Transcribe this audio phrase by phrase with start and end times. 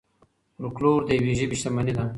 [0.53, 2.03] فولکلور د یوې ژبې شتمني ده.